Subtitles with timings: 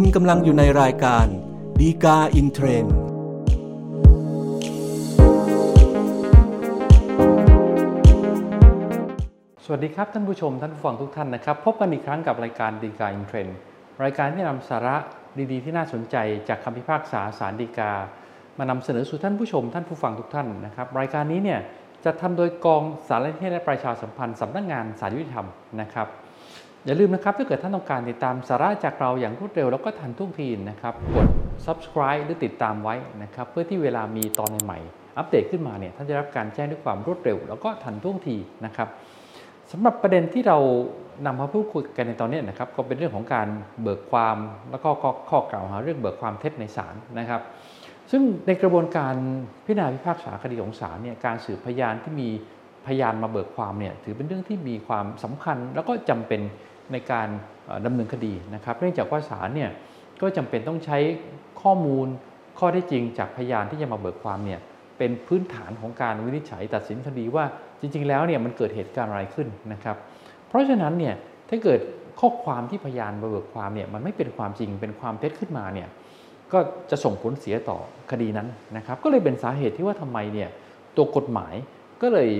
[0.00, 1.26] คุณกำลังอยู่ในรายการ
[1.80, 2.94] ฎีกาอินเทรนด์
[9.64, 13.56] สวัสดีครับ ท่านผู้ชมท่านผู้ฟังทุกท่านนะครับ พบกันอีกครั้งกับรายการฎีกาอินเทรนด์
[14.04, 14.96] รายการที่นำสาระ
[15.52, 16.16] ดีๆ ที่น่าสนใจ
[16.48, 17.92] จากคำพิพากษาศาลฎีกา
[18.58, 21.60] มานำเสนอสู่ท่านผู้ชม ท่านผู้ฟังทุกท่านนะครับ รายการนี้เนี่ย
[22.04, 25.46] จัดทำโดยกองสารนิเทศและประชาสัมพันธ์สำนักงานศาลยุติธรรม
[25.82, 26.08] นะครับ
[26.84, 31.28] อย่าลืมนะครับถ้าเกิดท่านต้องการติดตามสาระจากเราอย่างรวดเร็วแล้วก็ทันท่วงทีนะครับกด
[31.66, 34.78] subscribe หรือติดตามไว้นะครับเพื่อที่เวลามีตอนใหม่
[35.18, 38.88] อัปเดตขึ้นมาเนี่ยท่านจะรับการแจ้งด้วยความรวดเร็ว แล้วก็ทันท่วงทีนะครับ
[39.72, 40.58] สำหรับประเด็นที่เรา
[41.26, 43.48] นำมาพูดคุยกันในตอนนี้นะครับก็เป็นเรื่องของการ
[43.82, 44.36] เบิกความ
[44.70, 44.88] แล้วก็
[45.30, 47.42] ข้อกล่าวหาเรื่องเบิกความเท็จในศาลนะครับ
[48.10, 49.14] ซึ่งในกระบวนการ
[49.64, 52.28] พิจารณาพิพากษาคดีของศาลเนี่ยการสืบพยานที่มี
[52.86, 56.40] พยานมาเบิกความเนี่ยถือเป็นเรื่องที่มีความสำคัญ แล้วก็จำเป็น
[56.92, 57.28] ในการ
[57.86, 59.70] ดำเนินคดีนะครับ เนื่องจากว่าศาลเนี่ย
[60.20, 60.98] ก็จำเป็นต้องใช้
[61.62, 62.06] ข้อมูล
[62.58, 64.60] ข้อเท็จจริงจากพยานที่จะมาเบิกความเนี่ย
[64.98, 67.44] เป็นพื้นฐานของการวินิจฉัยตัดสินคดีว่า
[67.80, 69.96] จริง ๆ แล้วเนี่ยมันเกิดเหตุการณ์อะไรขึ้นนะครับ
[70.48, 71.14] เพราะฉะนั้นเนี่ย
[71.48, 71.80] ถ้าเกิด
[72.20, 75.88] ข้อความที่พยานมาเบิกความเนี่ยมันไม่เป็นความจริงเป็นความเท็จขึ้นมาเนี่ย
[76.52, 76.58] ก็
[76.90, 77.78] จะส่งผลเสียต่อ
[78.10, 80.48] คดีนั้นนะครับ ก็เลยเป็นสาเหตุที่ว่าทำไมเนี่ย
[80.96, 81.54] ตัวกฎหมาย
[82.02, 82.30] ก็เลย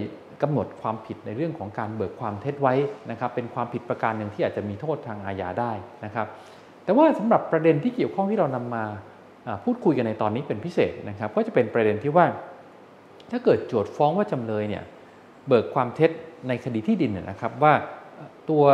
[0.43, 2.75] กำหนดความผิดในเรื่องของการเบิกความเท็จไว้
[3.11, 5.73] นะครับเป็นความผิดประการหนึ่งที่อาจจะมีโทษทางอาญาได้
[6.05, 6.27] นะครับ
[6.85, 8.85] แต่ว่าสำหรับประเด็นที่เกี่ยวข้องที่เรานำมา
[9.65, 12.27] พูดคุยกันในตอนนี้เป็นพิเศษนะครับก็จะเป็นประเด็นที่ว่า
[13.31, 14.85] ถ้าเกิดโจทย์ฟ้องว่าจำเลยเนี่ย
[15.49, 16.11] เบิกความเท็จ
[16.49, 17.73] ในคดีที่ดินนะครับว่า
[18.51, 18.65] ตัว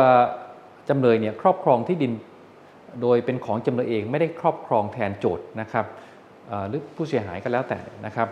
[0.89, 2.11] จำเลยเนี่ยครอบครองที่ดิน
[3.01, 5.85] โดยเป็นของจำเลยเองไม่ได้ครอบครองแทนโจทย์นะครับ
[6.67, 8.27] หรือผู้เสียหายก็แล้วแต่นะครับ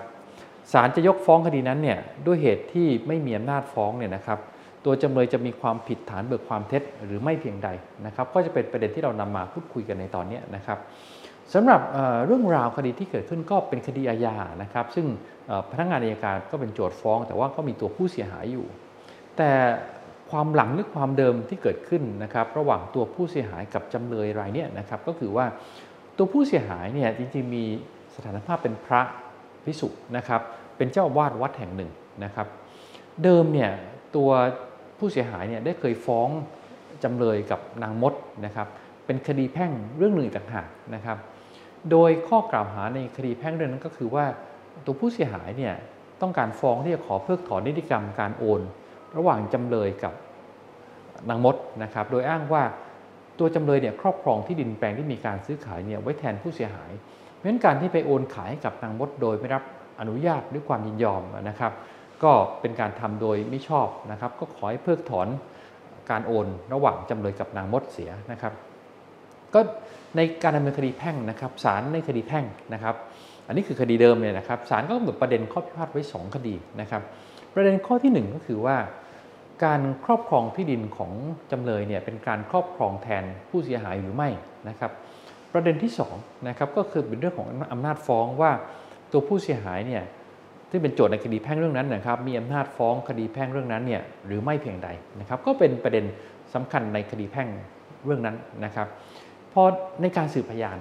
[0.72, 4.40] ศาลจะยกฟ้องคดีนั้นเนี่ยด้วยเหตุที่ไม่มีอำนาจฟ้องเนี่ยนะครับ
[4.86, 7.70] ตัวจำเลยจะมีความผิดฐานเบิกความเท็จหรือไม่เพียงใด
[8.06, 10.78] นะครับ ก็จะเป็นประเด็นที่เรานำมาพูดคุยกันในตอนนี้นะครับ
[11.54, 11.82] สำหรับ
[12.26, 15.08] เรื่องราวคดีที่เกิดขึ้นก็เป็นคดีอาญานะครับ ซึ่ง
[15.72, 18.66] พนักงานอัยการก็เป็นโจทย์ฟ้อง แต่ว่าก็มีตัวผู้เสียหายอยู่
[19.38, 19.52] แต่
[20.32, 25.46] ความหลังหรือความเดิมที่เกิดขึ้นนะครับ ระหว่างตัวผู้เสียหายกับจำเลยรายนี้นะครับ ก็คือว่า
[26.18, 27.64] ตัวผู้เสียหายเนี่ยจริงๆมี
[28.16, 29.02] สถานภาพเป็นพระ
[29.66, 29.88] พิสุ
[30.18, 30.42] นะครับ
[30.78, 31.92] เป็นเจ้าวาดวัดแห่งหนึ่ง
[32.24, 32.48] นะครับ
[33.24, 33.72] เดิมเนี่ย
[34.16, 34.30] ตัว
[34.98, 36.30] ผู้เสียหายเนี่ยได้เคยฟ้อง
[37.04, 38.14] จำเลยกับนางมด
[38.46, 38.68] นะครับ
[39.06, 41.18] เป็นคดีแพ่งเรื่องหนึ่งต่างหากนะครับ
[41.92, 44.26] โดยข้อกล่าวหาในคดีแพ่งเรื่องนั้นก็คือว่า
[44.86, 45.74] ตัวผู้เสียหายเนี่ย
[46.22, 48.62] ต้องการฟ้องที่จะขอเพิกถอนนิติกรรมการโอน
[49.18, 50.14] ระหว่างจำเลยกับ
[51.30, 52.64] นางมดนะครับ โดยอ้างว่า
[53.40, 56.92] ตัวจำเลยเนี่ยครอบครองที่ดินแปลงที่มีการซื้อขายเนี่ยไว้แทนผู้เสียหาย
[57.44, 59.64] ราะฉะนั้นการที่ไปโอนขายให้กับนางมดโดยไม่รับ
[60.00, 61.74] อนุญาตด้วยความยินยอมนะครับ
[62.24, 62.32] ก็
[62.62, 65.28] เป็นการทำโดยไม่ชอบนะครับ ก็ขอให้เพิกถอน
[66.12, 68.54] การโอนระหว่างจำเลยกับนางมดเสียนะครับ
[69.54, 69.60] ก็
[70.16, 72.96] ในการดำเนินคดีแพ่งนะครับศาลในคดีแพ่งนะครับ
[73.48, 77.02] อันนี้คือคดีเดิมเลยนะครับศาลก็กำหนดประเด็นข้อพิพาทไว้ 2 คดีนะครับ
[77.54, 78.78] ประเด็นข้อที่ 1 ก็คือว่า
[79.66, 81.12] การครอบครองที่ดินของ
[81.52, 84.30] จำเลยเนี่ยเป็นการครอบครองแทนผู้เสียหายหรือไม่
[84.70, 84.92] นะครับ
[85.54, 88.52] ประเด็นที่2นะครับก็คือเป็นเรื่องของอำนาจฟ้องว่า
[89.12, 90.04] ตัวผู้เสียหายเนี่ย
[90.70, 96.06] ที่เป็นโจทย์ในคดีแพ่งเรื่องนั้นนะครับมีอำนาจฟ้องคดีแพ่งเรื่องนั้นเนี่ยหรือไม่เพียงใดนะครับก็เป็นประเด็น
[96.54, 97.48] สำคัญในคดีแพ่ง
[98.06, 98.88] เรื่องนั้นนะครับ
[99.54, 99.62] พอ
[100.02, 100.78] ในการสืบพยาน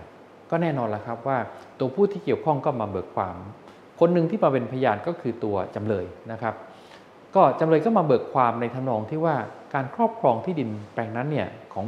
[0.51, 1.39] ก็แน่นอนแล้วครับว่า
[1.79, 3.37] ตัวผู้ที่เกี่ยวข้องก็มาเบิกความ
[4.01, 6.55] คนหนึ่งที่มาเป็นพยานก็คือตัวจำเลยนะครับ
[7.35, 9.37] ก็จำเลยก็มาเบิกความในทำนองที่ว่า
[9.75, 11.87] การครอบครองที่ดินแปลงนั้นเนี่ยของ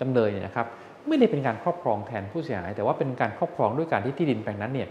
[0.00, 0.66] จำเลยเนี่ยนะครับ
[1.08, 4.88] ไม่ได้เป็นการครอบครองแทนผู้เสียหาย แต่ว่าเป็นการครอบครองด้วยการที่ที่ดินแปลงนั้นเนี่ย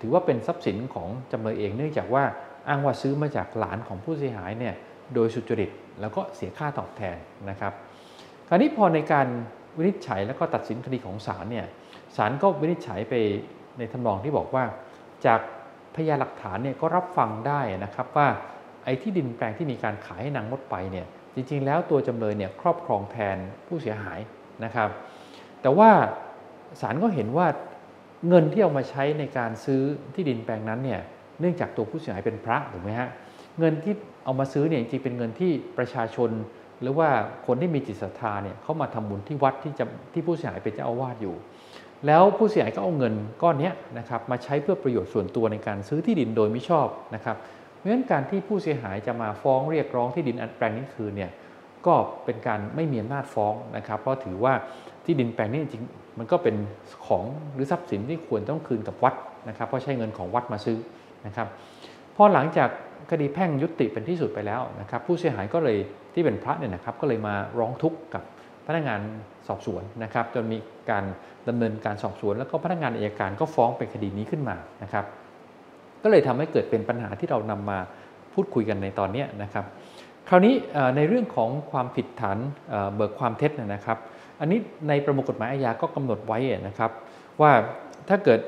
[0.00, 2.24] ถือว่าเป็นทรัพย์สินของจำเลยเองเนื่องจากว่า
[2.68, 4.74] อ้างว่าซื้อมาจากหลานของผู้เสียหายเนี่ย
[5.14, 5.70] โดยสุจริต
[6.00, 7.16] แล้วก็เสียค่าตอบแทน
[7.50, 7.72] นะครับ
[8.48, 9.26] คราวนี้พอในการ
[9.76, 11.66] วินิจฉัยแล้วก็ตัดสินคดีของศาลเนี่ย
[12.16, 13.14] ศาลก็วินิจฉัยไป
[13.78, 14.64] ในทำนองที่บอกว่า
[15.26, 15.40] จาก
[15.94, 18.28] พยานหลักฐานเนี่ยก็รับฟังได้นะครับว่า
[18.84, 23.36] ไอ้ที่ดินแปลงที่มีการขายให้นางมดไปเนี่ยจริงๆ แล้วตัวจำเลยเนี่ยครอบครองแทน
[23.66, 24.18] ผู้เสียหาย
[24.64, 24.88] นะครับ
[25.62, 25.90] แต่ว่า
[26.80, 27.46] ศาลก็เห็นว่า
[28.28, 29.82] เงินที่เอามาใช้ในการซื้อ
[30.14, 31.00] ที่ดินแปลงนั้นเนี่ย
[31.40, 33.08] เนื่องจากตัวผู้เสียหายเป็นพระถูกไหมฮะ
[33.58, 36.30] เงินที่เอามาซื้อเนี่ยจริงเป็นเงินที่ประชาชน
[36.80, 37.08] หรือว่า
[37.46, 41.34] คนที่มีจิตศรัทธาเนี่ยเขามาทำบุญที่วัดที่จะที่ผู้เสียหายเป็นเจ้าอาวาสอยู่
[42.06, 47.36] แล้วผู้เสียหายก็เอาเงินก้อนนี้นะครับมาใช้เพื่อประโยชน์ส่วนตัวในการซื้อที่ดินโดยไม่ชอบนะครับ
[47.76, 51.30] เพราะฉะนั้นการที่ผู้เสียหายจะมาฟ้องเรียกร้องที่ดินอันแปลงนี้คืนเนี่ย
[51.86, 54.54] ก็เป็นการไม่มีอำนาจฟ้องนะครับ เพราะถือว่า
[55.10, 55.84] ที่ดินแปลงนี้จริง
[56.18, 56.56] มันก็เป็น
[57.06, 57.24] ของ
[57.54, 59.14] หรือทรัพย์สินที่ควรต้องคืนกับวัด
[59.48, 60.78] นะครับ เพราะใช้เงินของวัดมาซื้อ
[61.26, 61.48] นะครับ
[62.16, 62.68] พอหลังจาก
[63.10, 65.76] คดีแพ่งยุติเป็นที่สุดไปแล้วนะครับ ผู้เสียหายก็เลย
[66.14, 68.22] ที่เป็นพระเนี่ยนะครับ ก็เลยมาร้องทุกข์กับ
[68.66, 69.00] พนักงาน
[69.48, 70.58] สอบสวนนะครับ จนมี
[70.90, 71.04] การ
[71.48, 75.04] ดำเนินการสอบสวน แล้วก็พนักงานอายการก็ฟ้องเป็นคดีนี้ขึ้นมานะครับ
[76.02, 77.78] ก็เลยทำให้เกิดเป็นปัญหาที่เรานำมา
[78.34, 79.64] พูดคุยกันในตอนนี้นะครับ
[80.28, 80.54] คราวนี้
[80.96, 82.38] ในเรื่องของความผิดฐาน
[82.94, 83.98] เบิกความเท็จนะครับ
[84.40, 84.58] อันนี้
[84.88, 86.90] ในประมวลกฎหมายอาญาก็กำหนดไว้นะครับ
[87.40, 87.52] ว่า
[88.08, 88.40] ถ้าเกิด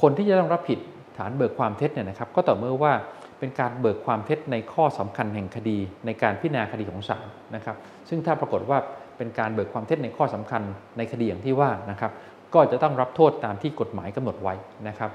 [0.00, 0.78] คนที่จะต้องรับผิด
[1.18, 2.92] ฐานเบิกความเท็จเนี่ยนะครับ ก็ต่อเมื่อว่า
[3.38, 7.76] เป็นการเบิกความเท็จในข้อสำคัญแห่งคดีในการพิจารณาคดีของศาลนะครับ
[8.08, 8.78] ซึ่งถ้าปรากฏว่า
[9.18, 10.62] เป็นการเบิกความเท็จในข้อสำคัญ
[10.98, 12.12] ในคดีอย่างที่ว่านะครับ
[12.54, 14.54] ก็จะต้องรับโทษตามที่กฎหมายกำหนดไว้
[14.88, 15.10] นะครับ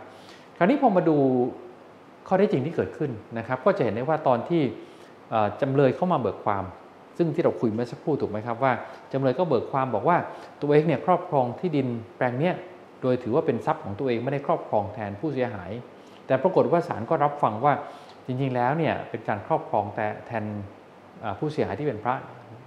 [0.57, 1.17] คราวนี้พอมาดู
[2.27, 4.61] ข้อได้จริงที่เกิดขึ้นนะครับ ก็จะเห็นได้ว่าตอนที่
[5.61, 6.63] จำเลยเข้ามาเบิกความ
[7.17, 8.73] ซึ่งที่เราคุยเมื่อสักครู่ถูกไหมครับว่า
[9.11, 10.17] จำเลยก็เบิกความบอกว่า
[10.61, 12.55] ตัวเองเนี่ยครอบครองที่ดินแปลงเนี้ย
[13.01, 15.71] โดยถือว่าเป็นทรัพย์ของตัวเองไม่ได้ครอบครองแทนผู้เสียหาย
[16.27, 17.73] แต่ปรากฏว่าศาลก็รับฟังว่า
[18.25, 20.45] จริงๆแล้วเนี่ยเป็นการครอบครองแต่แทน
[21.39, 22.15] ผู้เสียหายที่เป็นพระ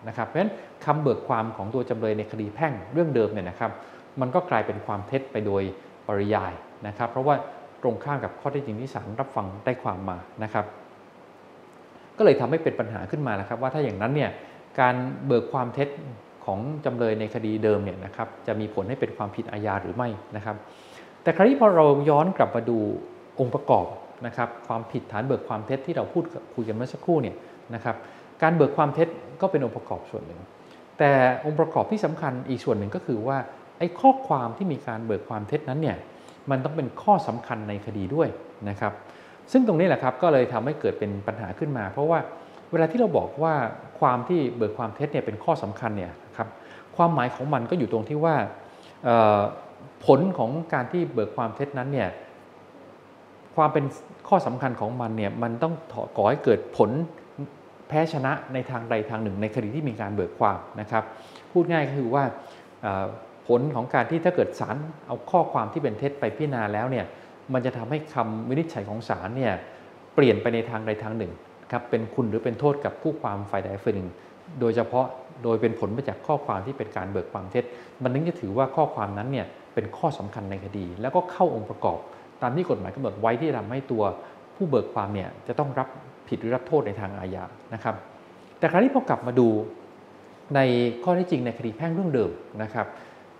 [0.09, 0.53] นะครับเพราะฉะนั้น
[0.85, 3.71] คำเบิกความของตัวจำเลยในคดีแพ่งเรื่องเดิมเนี่ยนะครับ
[4.21, 5.62] มันก็กลายเป็นความเท็จไปโดย
[6.06, 6.53] ปริยาย
[6.87, 7.35] นะครับ เพราะว่า
[7.83, 10.65] ตรงข้ามกับข้อเท็จจริงที่ศาลรับฟังได้ความมานะครับ
[12.19, 14.31] ก็เลยทำให้เป็นปัญหาขึ้นมานะครับ ว่าถ้าอย่างนั้นเนี่ย
[14.81, 14.94] การ
[15.26, 15.88] เบิกความเท็จ
[16.44, 20.56] ของจำเลยในคดีเดิมเนี่ยนะครับจะมีผลให้เป็นความผิดอาญาหรือไม่นะครับ
[21.23, 22.79] แต่คราวนี้พอเราย้อนกลับมาดู
[23.41, 23.87] องค์ประกอบ
[24.26, 26.25] นะครับความผิดฐานเบิกความเท็จที่เราพูด
[26.55, 27.37] คุยกันเมื่อสักครู่เนี่ย
[27.75, 27.97] นะครับ
[28.43, 29.09] การเบิกความเท็จ
[29.41, 30.41] ก็เป็นองค์ประกอบส่วนหนึ่ง
[30.99, 31.11] แต่
[31.47, 33.38] องค์ประกอบที่สำคัญอีกส่วนหนึ่งก็คือว่า
[33.79, 35.97] ไอ้ข้อความที่มีการเบิกความเท็จนั้นเนี่ย
[36.50, 38.29] มันต้องเป็นข้อสำคัญในคดีด้วย
[38.69, 38.93] นะครับ
[39.53, 42.19] ซึ่งตรงนี้แหละครับก็เลยทำให้เกิดเป็นปัญหาขึ้นมา เพราะว่า
[42.71, 43.55] เวลาที่เราบอกว่า
[44.00, 46.49] ความที่เบิกความเท็จเนี่ยเป็นข้อสำคัญเนี่ยครับ
[46.97, 48.37] ความหมายของมันก็อยู่ตรงที่ว่า
[50.06, 52.09] ผลของการที่เบิกความเท็จนั้นเนี่ย
[53.56, 53.85] ความเป็น
[54.29, 55.75] ข้อสำคัญของมันเนี่ยมันต้อง
[56.17, 56.91] ก่อให้เกิดผล
[57.89, 61.05] แพ้ชนะในทางใดทางหนึ่ง ในคดีที่มีการเบิกความนะครับ
[61.53, 62.25] พูดง่ายก็คือว่า
[63.49, 67.06] ผลของการที่ถ้าเกิดศาลเอาข้อความที่เป็นเท็จไปพิจารณาแล้วเนี่ย
[67.53, 69.53] มันจะทำให้คำวินิจฉัยของศาลเนี่ย
[70.15, 71.33] เปลี่ยนไปในทางใดทางหนึ่ง
[71.73, 74.09] ครับเป็นคุณหรือเป็นโทษกับผู้ความฝ่ายใดฝ่ายหนึ่ง
[74.61, 75.06] โดยเฉพาะ
[75.45, 77.65] โดยเป็นผลมาจากข้อความที่เป็นการเบิกความเท็จ
[78.03, 81.99] มันนึงจะถือว่าข้อความนั้นเนี่ยเป็นข้อสำคัญในคดี แล้วก็เข้าองค์ประกอบ
[82.43, 84.03] ตามที่กฎหมายกำหนดไว้ที่ทำให้ตัว
[84.56, 85.89] ผู้เบิกความเนี่ยจะต้องรับ
[86.29, 87.44] ผิดหรือรับโทษในทางอาญา
[87.75, 87.94] นะครับ
[88.59, 89.49] แต่คราวนี้พอกลับมาดู
[90.55, 90.61] ใน
[91.05, 92.31] ข้อที่จริงในคดีแพ่งเรื่องเดิม
[92.62, 92.87] นะครับ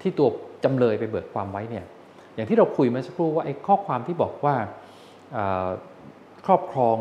[0.01, 0.29] ที่ตัว
[0.65, 1.85] จำเลยไปเบิกความไว้เนี่ย
[2.39, 4.55] อย่างที่เราคุยมาสักครู่ว่าไอ้ข้อความที่บอกว่า
[6.47, 6.97] ครอบครอง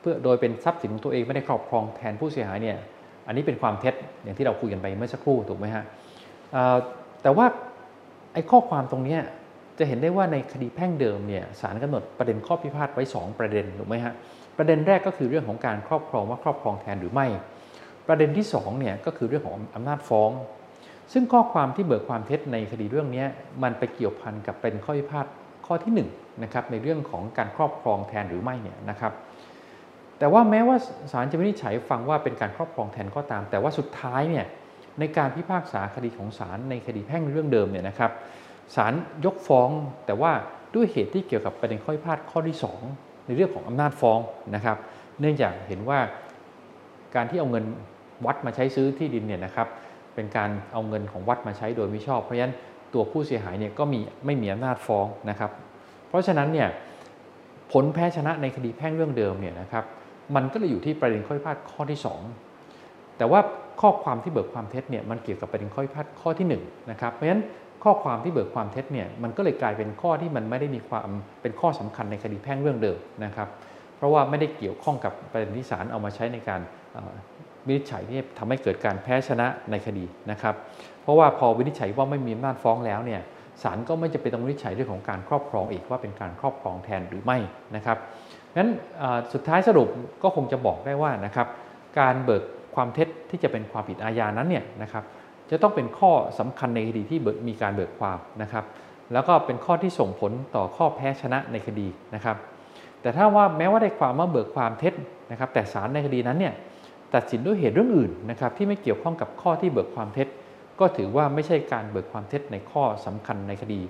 [0.00, 2.76] เพื่อโดยเป็นทรัพย์สินของตัวเองไม่ได้ครอบครองแทนผู้เสียหายเนี่ย
[3.26, 5.84] อันนี้เป็นความเท็จอย่างที่เราคุยกันไปเมื่อสักครู่ถูกไหมฮะ
[7.22, 7.46] แต่ว่า
[8.34, 9.18] ไอ้ข้อความตรงนี้
[9.78, 14.14] จะเห็นได้ว่าในคดีแพ่งเดิมเนี่ยศาลกำหนดประเด็นข้อพิพาทไว้ 2 ประเด็นถูกไหมฮะ
[14.58, 17.26] ประเด็นแรกก็คือเรื่องของการครอบครองว่าครอบครองแทนหรือไม่
[18.08, 20.30] ประเด็นที่2เนี่ยก็คือเรื่องของอำนาจฟ้อง
[21.12, 23.24] ซึ่งข้อความที่เบิกความเท็จในคดีเรื่องนี้
[23.62, 25.26] มันไปเกี่ยวพันกับเป็นข้อพิพาท
[25.66, 29.12] ข้อที่1นะครับในเรื่องของการครอบครองแทนหรือไม่เนี่ยนะครับ
[30.18, 30.76] แต่ว่าแม้ว่า
[31.12, 34.46] ศาลจะวินิจฉัยฟังว่าเป็นการครอบครองแทนก็ตาม แต่ว่าสุดท้ายเนี่ย
[35.00, 38.10] ในการพิพากษาคดีของศาลในคดีแพ่งเรื่องเดิมเนี่ยนะครับ
[38.74, 38.92] ศาล
[39.24, 39.70] ยกฟ้อง
[40.06, 40.32] แต่ว่า
[40.74, 42.56] ด้วยเหตุที่เกี่ยวกับประเด็นข้อพิพาทข้อที่
[42.92, 44.18] 2 ในเรื่องของอำนาจฟ้อง
[44.54, 44.76] นะครับ
[45.20, 45.98] เนื่องจากเห็นว่า
[47.14, 47.64] การที่เอาเงิน
[48.26, 49.68] วัดมาใช้ซื้อที่ดินเนี่ยนะครับ
[50.16, 52.54] เป็นการเอาเงินของวัดมาใช้โดยไม่ชอบ เพราะฉะนั้น
[52.94, 55.50] ตัวผู้เสียหายเนี่ยก็มีไม่มีอำนาจฟ้องนะครับ
[56.08, 56.68] เพราะฉะนั้นเนี่ย
[57.72, 59.84] ผลแพ้ชนะในคดีแพ่งเรื่องเดิมเนี่ยนะครับ
[60.34, 61.98] มันก็เลยอยู่ที่ประเด็นข้อพิพาทข้อที่
[62.58, 63.40] 2 แต่ว่า
[63.80, 67.42] ข้อความที่เบิกความเท็จเนี่ยมันเกี่ยวกับประเด็นข้อพิพาทข้อที่1นะครับเพราะฉะนั้น
[67.84, 71.08] ข้อความที่เบิกความเท็จเนี่ยมันก็เลยกลายเป็นข้อที่มันไม่ได้มีความ
[71.42, 73.48] เป็นข้อสำคัญในคดีแพ่งเรื่องเดิมนะครับ
[73.96, 76.60] เพราะว่าไม่ได้เกี่ยวข้องกับประเด็นที่ศาลเอามาใช้ในการ
[77.66, 80.54] วินิจฉัยที่ทำให้เกิดการแพ้ชนะในคดีนะครับ
[81.02, 83.20] เพราะว่าพอวินิจฉัยว่าไม่มีอำนาจฟ้องแล้วเนี่ย
[83.62, 87.38] ศาลก็ไม่จะเป็นต้องวินิจฉัยเรื่องของการครอบครองอีกว่าเป็นการครอบครองแทนหรือไม่
[87.76, 87.98] นะครับ
[88.56, 88.68] งั้น
[89.32, 89.88] สุดท้ายสรุป
[90.22, 91.46] ก็คงจะบอกได้ว่านะครับ
[92.00, 92.42] การเบิก
[92.74, 95.04] ความเท็จที่จะเป็นความผิดอาญานั้นเนี่ยนะครับ
[95.50, 97.18] จะต้องเป็นข้อสำคัญในคดีที่
[97.48, 98.64] มีการเบิกความนะครับ
[99.12, 102.36] แล้วก็เป็นข้อที่ส่งผลต่อข้อแพ้ชนะในคดีนะครับ
[103.00, 104.94] แต่ถ้าว่าแม้ว่าได้ความว่าเบิกความเท็จ
[105.30, 106.54] นะครับ แต่ศาลในคดีนั้นเนี่ย
[107.16, 110.28] ตัดสินด้วยเหตุเรื่องอื่นนะครับที่ไม่เกี่ยวข้องกับข้อที่เบิกความเท็จ
[110.80, 113.80] ก็ถือว่าไม่ใช่การเบิกความเท็จในข้อสำคัญในคดี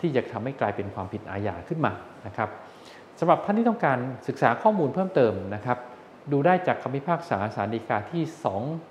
[0.00, 1.92] ที่จะทำให้กลายเป็นความผิดอาญาขึ้นมา
[2.26, 2.48] นะครับ
[3.18, 5.78] สำหรับท่านที่ต้องการศึกษาข้อมูลเพิ่มเติมนะครับ
[6.32, 8.22] ดูได้จากคำพิพากษาสารดีกาที่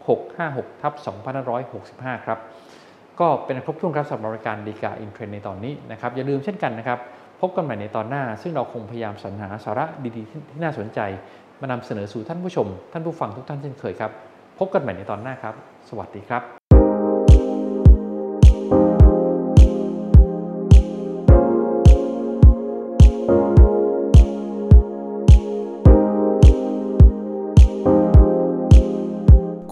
[0.07, 0.93] 2656ทับ
[1.59, 2.39] 2565 ครับ
[3.19, 6.99] ก็เป็นครบถ้วนครับสำหรับบริการดีกาอินเทรนในตอนนี้นะครับ อย่าลืมเช่นกันนะครับ
[7.41, 9.85] พบกันใหม่ในตอนหน้า ซึ่งเราคงพยายามสรรหาสาระ
[10.17, 10.99] ดีๆ ที่น่าสนใจ
[11.61, 14.11] มานำเสนอสู่ท่านผู้ชม ท่านผู้ฟังทุกท่านเช่นเคยครับ
[14.59, 15.53] พบกันใหม่ในตอนหน้าครับ
[15.89, 16.43] สวัสดีครับ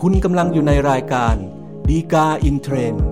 [0.01, 1.36] คุณกำลังอยู่ในรายการ
[1.89, 3.06] ดีกาอินเทรน